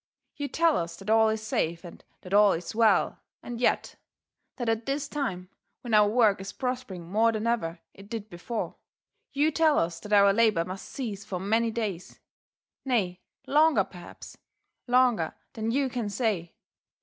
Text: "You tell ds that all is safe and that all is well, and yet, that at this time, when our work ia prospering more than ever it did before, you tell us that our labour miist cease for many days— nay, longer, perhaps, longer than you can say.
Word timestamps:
"You 0.41 0.47
tell 0.47 0.81
ds 0.81 0.95
that 0.97 1.11
all 1.11 1.29
is 1.29 1.43
safe 1.43 1.83
and 1.83 2.03
that 2.21 2.33
all 2.33 2.53
is 2.53 2.73
well, 2.73 3.19
and 3.43 3.61
yet, 3.61 3.97
that 4.57 4.67
at 4.67 4.87
this 4.87 5.07
time, 5.07 5.49
when 5.81 5.93
our 5.93 6.07
work 6.09 6.41
ia 6.41 6.47
prospering 6.57 7.05
more 7.07 7.31
than 7.31 7.45
ever 7.45 7.81
it 7.93 8.09
did 8.09 8.27
before, 8.27 8.77
you 9.31 9.51
tell 9.51 9.77
us 9.77 9.99
that 9.99 10.11
our 10.11 10.33
labour 10.33 10.65
miist 10.65 10.79
cease 10.79 11.23
for 11.23 11.39
many 11.39 11.69
days— 11.69 12.19
nay, 12.83 13.21
longer, 13.45 13.83
perhaps, 13.83 14.37
longer 14.87 15.35
than 15.53 15.69
you 15.69 15.87
can 15.87 16.09
say. 16.09 16.55